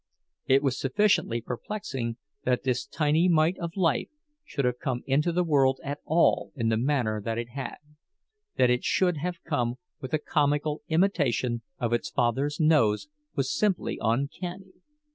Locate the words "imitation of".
10.87-11.93